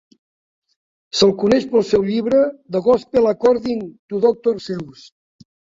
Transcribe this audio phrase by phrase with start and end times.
[1.17, 2.41] Se'l coneix pel seu llibre
[2.77, 5.11] "The Gospel According to Doctor Seuss".